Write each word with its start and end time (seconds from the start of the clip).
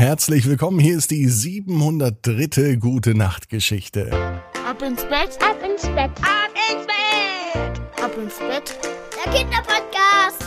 Herzlich 0.00 0.48
willkommen, 0.48 0.78
hier 0.80 0.96
ist 0.96 1.10
die 1.10 1.28
703. 1.28 2.76
Gute 2.76 3.14
Nacht 3.14 3.50
Geschichte. 3.50 4.10
Ab 4.66 4.80
ins 4.80 5.02
Bett, 5.02 5.38
Ab 5.42 5.58
ins 5.62 5.82
Bett, 5.82 6.10
Ab 6.22 6.50
ins 6.70 6.86
Bett! 6.86 8.02
ab 8.02 8.16
ins 8.16 8.38
Bett. 8.38 8.78
der 9.14 9.30
Kinderpodcast. 9.30 10.42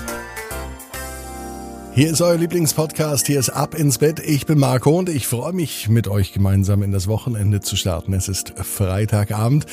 Hier 1.93 2.09
ist 2.09 2.21
euer 2.23 2.37
Lieblingspodcast, 2.37 3.27
hier 3.27 3.39
ist 3.39 3.51
Ab 3.51 3.75
ins 3.75 3.99
Bett. 3.99 4.19
Ich 4.25 4.47
bin 4.47 4.57
Marco 4.57 4.97
und 4.97 5.07
ich 5.07 5.27
freue 5.27 5.54
mich, 5.54 5.88
mit 5.88 6.07
euch 6.07 6.33
gemeinsam 6.33 6.81
in 6.81 6.91
das 6.91 7.07
Wochenende 7.07 7.61
zu 7.61 7.75
starten. 7.75 8.13
Es 8.13 8.27
ist 8.27 8.55
Freitagabend. 8.57 9.67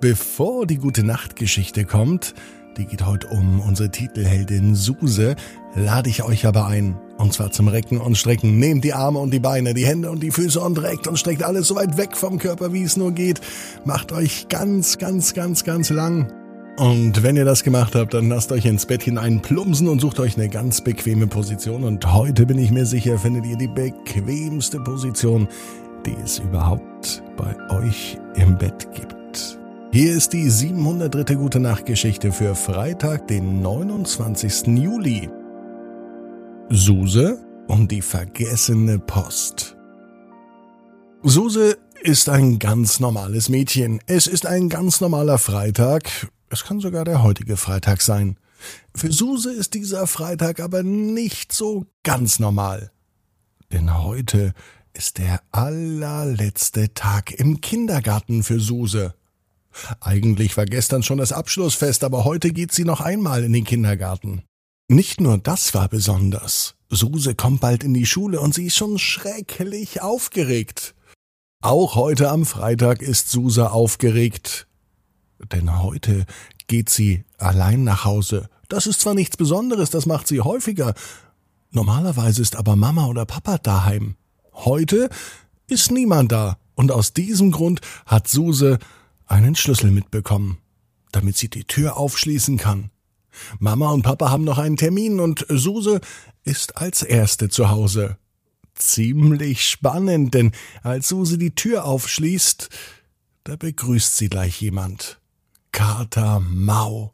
Bevor 0.00 0.68
die 0.68 0.78
Gute 0.78 1.02
Nacht 1.02 1.34
Geschichte 1.34 1.84
kommt, 1.84 2.32
die 2.76 2.86
geht 2.86 3.06
heute 3.06 3.28
um 3.28 3.60
unsere 3.60 3.90
Titelheldin 3.90 4.74
Suse, 4.74 5.36
lade 5.74 6.10
ich 6.10 6.22
euch 6.22 6.46
aber 6.46 6.66
ein. 6.66 6.96
Und 7.18 7.32
zwar 7.32 7.50
zum 7.50 7.68
Recken 7.68 7.98
und 7.98 8.18
Strecken. 8.18 8.58
Nehmt 8.58 8.84
die 8.84 8.92
Arme 8.92 9.18
und 9.18 9.32
die 9.32 9.38
Beine, 9.38 9.72
die 9.72 9.86
Hände 9.86 10.10
und 10.10 10.22
die 10.22 10.30
Füße 10.30 10.60
und 10.60 10.80
reckt 10.82 11.06
und 11.06 11.18
streckt 11.18 11.42
alles 11.42 11.68
so 11.68 11.76
weit 11.76 11.96
weg 11.96 12.16
vom 12.16 12.38
Körper, 12.38 12.72
wie 12.72 12.82
es 12.82 12.96
nur 12.96 13.12
geht. 13.12 13.40
Macht 13.84 14.12
euch 14.12 14.48
ganz, 14.48 14.98
ganz, 14.98 15.32
ganz, 15.32 15.64
ganz 15.64 15.90
lang. 15.90 16.30
Und 16.76 17.22
wenn 17.22 17.36
ihr 17.36 17.46
das 17.46 17.64
gemacht 17.64 17.94
habt, 17.94 18.12
dann 18.12 18.28
lasst 18.28 18.52
euch 18.52 18.66
ins 18.66 18.84
Bett 18.84 19.02
hinein 19.02 19.40
plumpsen 19.40 19.88
und 19.88 20.00
sucht 20.00 20.20
euch 20.20 20.36
eine 20.36 20.50
ganz 20.50 20.82
bequeme 20.82 21.26
Position. 21.26 21.84
Und 21.84 22.12
heute 22.12 22.44
bin 22.44 22.58
ich 22.58 22.70
mir 22.70 22.84
sicher, 22.84 23.18
findet 23.18 23.46
ihr 23.46 23.56
die 23.56 23.68
bequemste 23.68 24.80
Position, 24.80 25.48
die 26.04 26.14
es 26.22 26.38
überhaupt 26.38 27.22
bei 27.38 27.56
euch 27.70 28.18
im 28.34 28.58
Bett 28.58 28.86
gibt. 28.92 29.05
Hier 29.96 30.14
ist 30.14 30.34
die 30.34 30.50
703. 30.50 31.36
Gute 31.36 31.58
Nacht 31.58 31.86
Geschichte 31.86 32.30
für 32.30 32.54
Freitag, 32.54 33.28
den 33.28 33.62
29. 33.62 34.66
Juli. 34.66 35.30
Suse 36.68 37.42
und 37.66 37.90
die 37.90 38.02
vergessene 38.02 38.98
Post. 38.98 39.74
Suse 41.22 41.78
ist 42.02 42.28
ein 42.28 42.58
ganz 42.58 43.00
normales 43.00 43.48
Mädchen. 43.48 44.00
Es 44.04 44.26
ist 44.26 44.44
ein 44.44 44.68
ganz 44.68 45.00
normaler 45.00 45.38
Freitag. 45.38 46.30
Es 46.50 46.62
kann 46.62 46.78
sogar 46.78 47.06
der 47.06 47.22
heutige 47.22 47.56
Freitag 47.56 48.02
sein. 48.02 48.36
Für 48.94 49.10
Suse 49.10 49.50
ist 49.50 49.72
dieser 49.72 50.06
Freitag 50.06 50.60
aber 50.60 50.82
nicht 50.82 51.52
so 51.52 51.86
ganz 52.02 52.38
normal. 52.38 52.90
Denn 53.72 54.02
heute 54.04 54.52
ist 54.92 55.16
der 55.16 55.40
allerletzte 55.52 56.92
Tag 56.92 57.32
im 57.32 57.62
Kindergarten 57.62 58.42
für 58.42 58.60
Suse. 58.60 59.14
Eigentlich 60.00 60.56
war 60.56 60.64
gestern 60.64 61.02
schon 61.02 61.18
das 61.18 61.32
Abschlussfest, 61.32 62.04
aber 62.04 62.24
heute 62.24 62.52
geht 62.52 62.72
sie 62.72 62.84
noch 62.84 63.00
einmal 63.00 63.44
in 63.44 63.52
den 63.52 63.64
Kindergarten. 63.64 64.42
Nicht 64.88 65.20
nur 65.20 65.38
das 65.38 65.74
war 65.74 65.88
besonders. 65.88 66.76
Suse 66.90 67.34
kommt 67.34 67.60
bald 67.60 67.82
in 67.82 67.94
die 67.94 68.06
Schule 68.06 68.40
und 68.40 68.54
sie 68.54 68.66
ist 68.66 68.76
schon 68.76 68.98
schrecklich 68.98 70.02
aufgeregt. 70.02 70.94
Auch 71.60 71.96
heute 71.96 72.30
am 72.30 72.46
Freitag 72.46 73.02
ist 73.02 73.30
Suse 73.30 73.72
aufgeregt. 73.72 74.68
Denn 75.52 75.82
heute 75.82 76.26
geht 76.68 76.90
sie 76.90 77.24
allein 77.38 77.84
nach 77.84 78.04
Hause. 78.04 78.48
Das 78.68 78.86
ist 78.86 79.00
zwar 79.00 79.14
nichts 79.14 79.36
Besonderes, 79.36 79.90
das 79.90 80.06
macht 80.06 80.28
sie 80.28 80.40
häufiger. 80.40 80.94
Normalerweise 81.70 82.42
ist 82.42 82.56
aber 82.56 82.76
Mama 82.76 83.06
oder 83.06 83.26
Papa 83.26 83.58
daheim. 83.58 84.16
Heute 84.52 85.10
ist 85.66 85.90
niemand 85.90 86.32
da. 86.32 86.58
Und 86.74 86.92
aus 86.92 87.12
diesem 87.12 87.52
Grund 87.52 87.80
hat 88.06 88.28
Suse 88.28 88.78
einen 89.26 89.54
Schlüssel 89.54 89.90
mitbekommen, 89.90 90.58
damit 91.12 91.36
sie 91.36 91.48
die 91.48 91.64
Tür 91.64 91.96
aufschließen 91.96 92.56
kann. 92.56 92.90
Mama 93.58 93.90
und 93.90 94.02
Papa 94.02 94.30
haben 94.30 94.44
noch 94.44 94.58
einen 94.58 94.76
Termin 94.76 95.20
und 95.20 95.44
Suse 95.48 96.00
ist 96.44 96.76
als 96.78 97.02
Erste 97.02 97.48
zu 97.48 97.70
Hause. 97.70 98.16
Ziemlich 98.74 99.68
spannend, 99.68 100.34
denn 100.34 100.52
als 100.82 101.08
Suse 101.08 101.38
die 101.38 101.54
Tür 101.54 101.84
aufschließt, 101.84 102.68
da 103.44 103.56
begrüßt 103.56 104.16
sie 104.16 104.28
gleich 104.28 104.60
jemand. 104.60 105.18
Kater 105.72 106.40
Mau. 106.40 107.12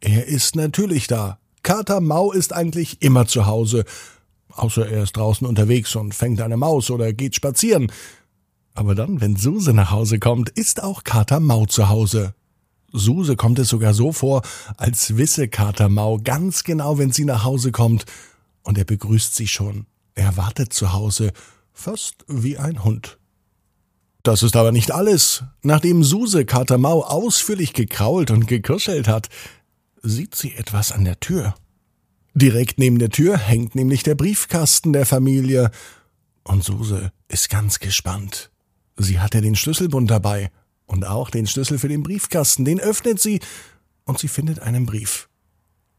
Er 0.00 0.26
ist 0.26 0.56
natürlich 0.56 1.06
da. 1.06 1.38
Kater 1.62 2.00
Mau 2.00 2.32
ist 2.32 2.52
eigentlich 2.52 3.02
immer 3.02 3.26
zu 3.26 3.46
Hause, 3.46 3.84
außer 4.50 4.88
er 4.88 5.04
ist 5.04 5.16
draußen 5.16 5.46
unterwegs 5.46 5.94
und 5.94 6.14
fängt 6.14 6.40
eine 6.40 6.56
Maus 6.56 6.90
oder 6.90 7.12
geht 7.12 7.36
spazieren. 7.36 7.90
Aber 8.74 8.94
dann, 8.94 9.20
wenn 9.20 9.36
Suse 9.36 9.72
nach 9.72 9.90
Hause 9.90 10.18
kommt, 10.18 10.50
ist 10.50 10.82
auch 10.82 11.04
Kater 11.04 11.40
Mau 11.40 11.66
zu 11.66 11.88
Hause. 11.88 12.34
Suse 12.92 13.36
kommt 13.36 13.58
es 13.58 13.68
sogar 13.68 13.94
so 13.94 14.12
vor, 14.12 14.42
als 14.76 15.16
wisse 15.16 15.48
Kater 15.48 15.88
Mau 15.88 16.18
ganz 16.22 16.64
genau, 16.64 16.98
wenn 16.98 17.12
sie 17.12 17.24
nach 17.24 17.44
Hause 17.44 17.72
kommt, 17.72 18.04
und 18.62 18.78
er 18.78 18.84
begrüßt 18.84 19.34
sie 19.34 19.48
schon. 19.48 19.86
Er 20.14 20.36
wartet 20.36 20.72
zu 20.72 20.92
Hause, 20.92 21.32
fast 21.72 22.24
wie 22.28 22.58
ein 22.58 22.84
Hund. 22.84 23.18
Das 24.22 24.42
ist 24.42 24.54
aber 24.54 24.70
nicht 24.70 24.92
alles. 24.92 25.42
Nachdem 25.62 26.04
Suse 26.04 26.44
Kater 26.44 26.78
Mau 26.78 27.02
ausführlich 27.02 27.72
gekrault 27.72 28.30
und 28.30 28.46
gekuschelt 28.46 29.08
hat, 29.08 29.28
sieht 30.02 30.34
sie 30.34 30.54
etwas 30.54 30.92
an 30.92 31.04
der 31.04 31.18
Tür. 31.18 31.54
Direkt 32.34 32.78
neben 32.78 32.98
der 32.98 33.10
Tür 33.10 33.36
hängt 33.36 33.74
nämlich 33.74 34.02
der 34.04 34.14
Briefkasten 34.14 34.92
der 34.92 35.06
Familie, 35.06 35.70
und 36.44 36.64
Suse 36.64 37.12
ist 37.28 37.50
ganz 37.50 37.78
gespannt. 37.78 38.51
Sie 39.02 39.20
hat 39.20 39.34
ja 39.34 39.40
den 39.40 39.56
Schlüsselbund 39.56 40.10
dabei 40.10 40.50
und 40.86 41.06
auch 41.06 41.30
den 41.30 41.46
Schlüssel 41.46 41.78
für 41.78 41.88
den 41.88 42.02
Briefkasten. 42.02 42.64
Den 42.64 42.80
öffnet 42.80 43.20
sie 43.20 43.40
und 44.04 44.18
sie 44.18 44.28
findet 44.28 44.60
einen 44.60 44.86
Brief. 44.86 45.28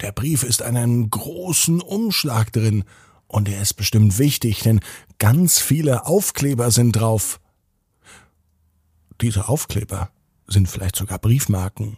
Der 0.02 0.12
Brief 0.12 0.44
ist 0.44 0.62
an 0.62 0.78
einem 0.78 1.09
großen 1.09 1.81
Umschlag 1.81 2.52
drin 2.52 2.84
und 3.28 3.50
er 3.50 3.62
ist 3.62 3.74
bestimmt 3.74 4.19
wichtig, 4.19 4.62
denn 4.62 4.80
ganz 5.19 5.59
viele 5.59 6.06
Aufkleber 6.06 6.72
sind 6.72 6.94
drauf. 6.94 7.40
Diese 9.22 9.47
Aufkleber 9.47 10.09
sind 10.47 10.69
vielleicht 10.69 10.96
sogar 10.96 11.19
Briefmarken. 11.19 11.97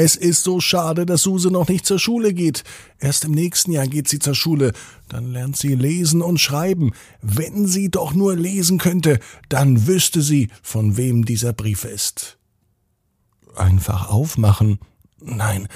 Es 0.00 0.14
ist 0.14 0.44
so 0.44 0.60
schade, 0.60 1.06
dass 1.06 1.22
Suse 1.22 1.50
noch 1.50 1.66
nicht 1.66 1.84
zur 1.84 1.98
Schule 1.98 2.32
geht. 2.32 2.62
Erst 3.00 3.24
im 3.24 3.32
nächsten 3.32 3.72
Jahr 3.72 3.88
geht 3.88 4.06
sie 4.06 4.20
zur 4.20 4.36
Schule. 4.36 4.72
Dann 5.08 5.32
lernt 5.32 5.56
sie 5.56 5.74
lesen 5.74 6.22
und 6.22 6.38
schreiben. 6.38 6.92
Wenn 7.20 7.66
sie 7.66 7.88
doch 7.90 8.14
nur 8.14 8.36
lesen 8.36 8.78
könnte, 8.78 9.18
dann 9.48 9.88
wüsste 9.88 10.22
sie, 10.22 10.50
von 10.62 10.96
wem 10.96 11.24
dieser 11.24 11.52
Brief 11.52 11.84
ist. 11.84 12.38
Einfach 13.56 14.08
aufmachen? 14.08 14.78
Nein, 15.20 15.66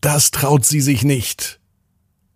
das 0.00 0.32
traut 0.32 0.64
sie 0.64 0.80
sich 0.80 1.04
nicht. 1.04 1.60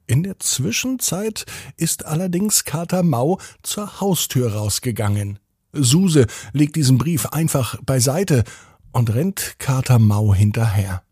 In 0.07 0.23
der 0.23 0.39
Zwischenzeit 0.39 1.47
ist 1.77 2.07
allerdings 2.07 2.65
Kater 2.65 3.03
Mau 3.03 3.41
zur 3.65 4.01
Haustür 4.01 4.53
rausgegangen. 4.53 5.41
Suse 5.73 6.29
legt 6.53 6.77
diesen 6.77 6.97
Brief 6.97 7.27
einfach 7.27 7.83
beiseite 7.83 8.45
und 8.93 9.13
rennt 9.13 9.57
Kater 9.59 9.99
Mau 9.99 10.33
hinterher. 10.33 11.03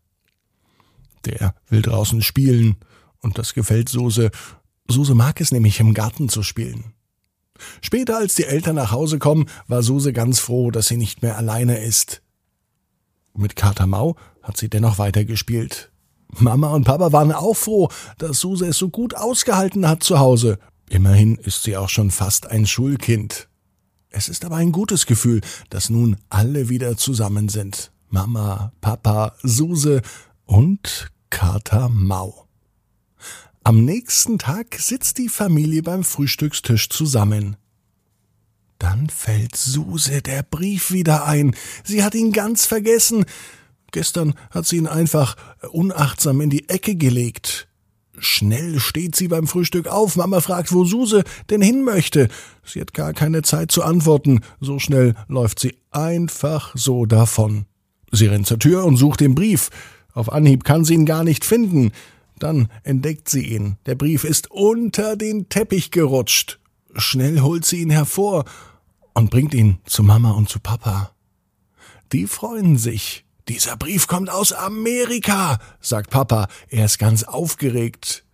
Der 1.27 1.53
will 1.67 1.81
draußen 1.81 2.21
spielen, 2.21 2.77
und 3.19 3.37
das 3.37 3.53
gefällt 3.53 3.89
Suse. 3.89 4.31
Suse 4.89 5.13
mag 5.13 5.41
es 5.41 5.51
nämlich 5.51 5.79
im 5.79 5.93
Garten 5.93 6.29
zu 6.29 6.43
spielen. 6.43 6.93
Später, 7.81 8.17
als 8.17 8.35
die 8.35 8.45
Eltern 8.45 8.75
nach 8.75 8.91
Hause 8.91 9.19
kommen, 9.19 9.47
war 9.67 9.83
Suse 9.83 10.13
ganz 10.13 10.39
froh, 10.39 10.71
dass 10.71 10.87
sie 10.87 10.97
nicht 10.97 11.21
mehr 11.21 11.37
alleine 11.37 11.83
ist. 11.83 12.21
Mit 13.35 13.55
Kater 13.55 13.87
Mau 13.87 14.15
hat 14.41 14.57
sie 14.57 14.69
dennoch 14.69 14.99
weitergespielt. 14.99 15.91
Mama 16.39 16.71
und 16.71 16.83
Papa 16.83 17.11
waren 17.11 17.31
auch 17.31 17.55
froh, 17.55 17.89
dass 18.17 18.39
Suse 18.39 18.67
es 18.67 18.77
so 18.77 18.89
gut 18.89 19.15
ausgehalten 19.15 19.87
hat 19.87 20.03
zu 20.03 20.19
Hause. 20.19 20.59
Immerhin 20.89 21.35
ist 21.35 21.63
sie 21.63 21.75
auch 21.75 21.89
schon 21.89 22.11
fast 22.11 22.47
ein 22.47 22.65
Schulkind. 22.65 23.49
Es 24.09 24.29
ist 24.29 24.45
aber 24.45 24.55
ein 24.55 24.71
gutes 24.71 25.05
Gefühl, 25.05 25.41
dass 25.69 25.89
nun 25.89 26.17
alle 26.29 26.69
wieder 26.69 26.95
zusammen 26.95 27.49
sind. 27.49 27.91
Mama, 28.09 28.71
Papa, 28.79 29.33
Suse 29.43 30.01
und 30.45 31.11
Kater 31.29 31.89
Mau. 31.89 32.47
Am 33.63 33.83
nächsten 33.83 34.39
Tag 34.39 34.75
sitzt 34.79 35.17
die 35.17 35.29
Familie 35.29 35.83
beim 35.83 36.03
Frühstückstisch 36.03 36.89
zusammen. 36.89 37.57
Dann 38.79 39.09
fällt 39.09 39.55
Suse 39.55 40.21
der 40.21 40.43
Brief 40.43 40.91
wieder 40.91 41.25
ein. 41.25 41.55
Sie 41.83 42.03
hat 42.03 42.15
ihn 42.15 42.31
ganz 42.31 42.65
vergessen. 42.65 43.25
Gestern 43.91 44.35
hat 44.51 44.65
sie 44.65 44.77
ihn 44.77 44.87
einfach 44.87 45.35
unachtsam 45.71 46.41
in 46.41 46.49
die 46.49 46.69
Ecke 46.69 46.95
gelegt. 46.95 47.67
Schnell 48.19 48.79
steht 48.79 49.15
sie 49.15 49.27
beim 49.27 49.47
Frühstück 49.47 49.87
auf. 49.87 50.15
Mama 50.15 50.39
fragt, 50.39 50.71
wo 50.71 50.85
Suse 50.85 51.23
denn 51.49 51.61
hin 51.61 51.83
möchte. 51.83 52.29
Sie 52.65 52.81
hat 52.81 52.93
gar 52.93 53.13
keine 53.13 53.41
Zeit 53.41 53.71
zu 53.71 53.83
antworten. 53.83 54.41
So 54.59 54.79
schnell 54.79 55.15
läuft 55.27 55.59
sie 55.59 55.77
einfach 55.91 56.71
so 56.75 57.05
davon. 57.05 57.65
Sie 58.11 58.27
rennt 58.27 58.47
zur 58.47 58.59
Tür 58.59 58.85
und 58.85 58.97
sucht 58.97 59.19
den 59.19 59.35
Brief. 59.35 59.69
Auf 60.17 60.31
Anhieb 60.31 60.63
kann 60.63 60.83
sie 60.83 60.95
ihn 60.95 61.05
gar 61.05 61.23
nicht 61.23 61.45
finden. 61.45 61.91
Dann 62.39 62.69
entdeckt 62.81 63.29
sie 63.29 63.53
ihn. 63.53 63.77
Der 63.85 63.93
Brief 63.93 64.23
ist 64.23 64.49
unter 64.49 65.15
den 65.15 65.47
Teppich 65.47 65.91
gerutscht. 65.91 66.59
Schnell 66.95 67.41
holt 67.41 67.65
sie 67.65 67.81
ihn 67.83 67.91
hervor 67.91 68.45
und 69.13 69.29
bringt 69.29 69.53
ihn 69.53 69.77
zu 69.85 70.01
Mama 70.01 70.31
und 70.31 70.49
zu 70.49 70.59
Papa. 70.59 71.11
Die 72.13 72.25
freuen 72.25 72.79
sich. 72.79 73.25
Dieser 73.47 73.77
Brief 73.77 74.07
kommt 74.07 74.31
aus 74.31 74.53
Amerika, 74.53 75.59
sagt 75.81 76.09
Papa. 76.09 76.47
Er 76.67 76.85
ist 76.85 76.97
ganz 76.97 77.21
aufgeregt. 77.21 78.25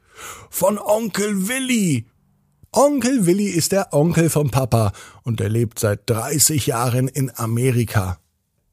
Von 0.50 0.78
Onkel 0.80 1.50
Willi. 1.50 2.06
Onkel 2.72 3.26
Willi 3.26 3.48
ist 3.48 3.74
der 3.74 3.92
Onkel 3.92 4.30
vom 4.30 4.52
Papa 4.52 4.94
und 5.24 5.42
er 5.42 5.50
lebt 5.50 5.80
seit 5.80 6.10
30 6.10 6.66
Jahren 6.66 7.10
in 7.10 7.30
Amerika. 7.36 8.20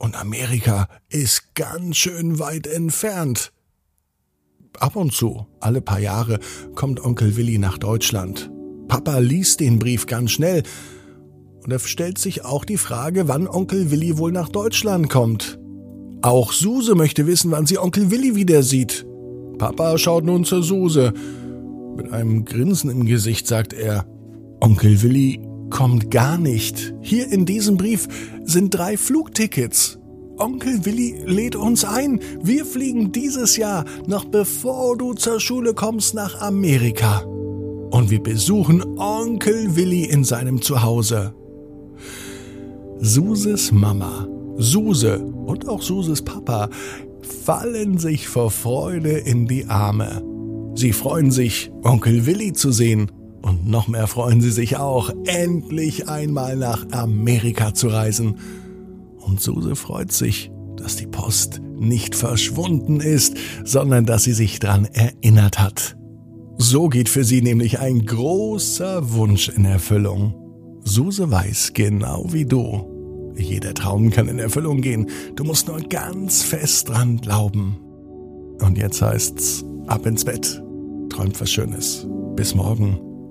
Und 0.00 0.19
Amerika 0.19 0.88
ist 1.11 1.55
ganz 1.55 1.99
schön 1.99 2.38
weit 2.38 2.67
entfernt. 2.67 3.52
Ab 4.79 4.97
und 4.97 5.12
zu, 5.12 5.47
alle 5.61 5.82
paar 5.82 6.00
Jahre, 6.00 6.38
kommt 6.75 7.05
Onkel 7.05 7.37
Willi 7.37 7.58
nach 7.58 7.76
Deutschland. 7.76 8.50
Papa 8.88 9.19
liest 9.19 9.61
den 9.61 9.79
Brief 9.79 10.06
ganz 10.06 10.31
schnell 10.31 10.62
und 11.62 11.70
er 11.70 11.79
stellt 11.81 12.17
sich 12.17 12.47
auch 12.47 12.64
die 12.64 12.79
Frage, 12.79 13.29
wann 13.29 13.47
Onkel 13.47 13.91
Willi 13.91 14.17
wohl 14.17 14.32
nach 14.32 14.49
Deutschland 14.49 15.11
kommt. 15.11 15.58
Auch 16.23 16.53
Suse 16.53 16.94
möchte 16.94 17.26
wissen, 17.26 17.50
wann 17.50 17.67
sie 17.67 17.79
Onkel 17.79 18.11
Willi 18.11 18.35
wieder 18.35 18.62
sieht. 18.62 19.05
Papa 19.58 19.99
schaut 19.99 20.25
nun 20.25 20.46
zur 20.46 20.62
Suse. 20.62 21.12
Mit 21.94 22.11
einem 22.11 22.46
Grinsen 22.46 22.88
im 22.88 23.05
Gesicht 23.05 23.46
sagt 23.46 23.75
er, 23.75 24.06
Onkel 24.61 25.03
Willi 25.03 25.43
kommt 25.70 26.11
gar 26.11 26.37
nicht. 26.37 26.94
Hier 27.00 27.31
in 27.31 27.46
diesem 27.46 27.76
Brief 27.76 28.08
sind 28.44 28.75
drei 28.75 28.96
Flugtickets. 28.96 29.99
Onkel 30.37 30.84
Willi 30.84 31.22
lädt 31.26 31.55
uns 31.55 31.84
ein. 31.84 32.20
Wir 32.43 32.64
fliegen 32.64 33.12
dieses 33.12 33.56
Jahr, 33.56 33.84
noch 34.06 34.25
bevor 34.25 34.96
du 34.96 35.14
zur 35.14 35.38
Schule 35.38 35.75
kommst, 35.75 36.14
nach 36.14 36.40
Amerika. 36.40 37.22
Und 37.90 38.11
wir 38.11 38.22
besuchen 38.22 38.99
Onkel 38.99 39.76
Willi 39.76 40.05
in 40.05 40.25
seinem 40.25 40.62
Zuhause. 40.62 41.34
Suses 43.00 43.72
Mama, 43.72 44.28
Suse 44.56 45.19
und 45.20 45.69
auch 45.69 45.82
Suses 45.82 46.22
Papa 46.22 46.70
fallen 47.44 47.99
sich 47.99 48.28
vor 48.28 48.50
Freude 48.50 49.11
in 49.11 49.46
die 49.46 49.67
Arme. 49.67 50.22
Sie 50.75 50.93
freuen 50.93 51.31
sich, 51.31 51.70
Onkel 51.82 52.26
Willi 52.26 52.52
zu 52.52 52.72
sehen. 52.72 53.11
Und 53.43 53.67
noch 53.67 53.89
mehr 53.89 54.07
freuen 54.07 54.41
sie 54.41 54.51
sich 54.51 54.77
auch, 54.77 55.11
endlich 55.27 56.09
einmal 56.09 56.57
nach 56.57 56.87
Amerika 56.93 57.75
zu 57.75 57.89
reisen. 57.89 58.37
Und 59.19 59.41
Suse 59.41 59.77
freut 59.77 60.13
sich, 60.13 60.51
dass 60.77 60.97
die 60.97 61.07
Post 61.07 61.61
nicht 61.79 62.15
verschwunden 62.15 63.01
ist, 63.01 63.37
sondern 63.65 64.05
dass 64.05 64.25
sie 64.25 64.33
sich 64.33 64.59
dran 64.59 64.87
erinnert 64.87 65.59
hat. 65.59 65.97
So 66.59 66.89
geht 66.89 67.09
für 67.09 67.25
sie 67.25 67.41
nämlich 67.41 67.79
ein 67.79 68.05
großer 68.05 69.13
Wunsch 69.15 69.49
in 69.49 69.65
Erfüllung. 69.65 70.35
Suse 70.85 71.31
weiß 71.31 71.73
genau 71.73 72.27
wie 72.33 72.45
du. 72.45 73.33
Jeder 73.37 73.73
Traum 73.73 74.11
kann 74.11 74.29
in 74.29 74.39
Erfüllung 74.39 74.83
gehen. 74.83 75.09
Du 75.37 75.45
musst 75.45 75.69
nur 75.69 75.81
ganz 75.81 76.43
fest 76.43 76.89
dran 76.89 77.19
glauben. 77.19 77.79
Und 78.61 78.77
jetzt 78.77 79.01
heißt's 79.01 79.65
ab 79.87 80.05
ins 80.05 80.25
Bett. 80.25 80.63
Träumt 81.09 81.41
was 81.41 81.51
Schönes. 81.51 82.07
Bis 82.37 82.55
morgen, 82.55 82.99